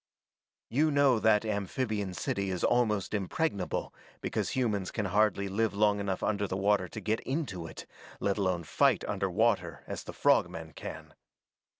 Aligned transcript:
"You 0.67 0.89
know 0.89 1.19
that 1.19 1.45
amphibian 1.45 2.15
city 2.15 2.49
is 2.49 2.63
almost 2.63 3.13
impregnable 3.13 3.93
because 4.19 4.49
humans 4.55 4.89
can 4.89 5.05
hardly 5.05 5.47
live 5.47 5.75
long 5.75 5.99
enough 5.99 6.23
under 6.23 6.47
the 6.47 6.57
water 6.57 6.87
to 6.87 6.99
get 6.99 7.19
into 7.19 7.67
it, 7.67 7.85
let 8.19 8.39
alone 8.39 8.63
fight 8.63 9.05
under 9.07 9.29
water 9.29 9.83
as 9.85 10.03
the 10.05 10.13
frog 10.13 10.49
men 10.49 10.73
can. 10.73 11.13